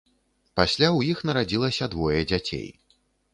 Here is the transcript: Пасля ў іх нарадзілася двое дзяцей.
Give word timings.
Пасля 0.59 0.87
ў 0.97 1.15
іх 1.15 1.21
нарадзілася 1.31 1.89
двое 1.97 2.19
дзяцей. 2.33 2.67